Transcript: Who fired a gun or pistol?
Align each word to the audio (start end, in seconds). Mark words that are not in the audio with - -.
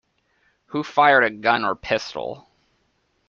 Who 0.69 0.81
fired 0.83 1.23
a 1.23 1.29
gun 1.29 1.63
or 1.63 1.75
pistol? 1.75 2.49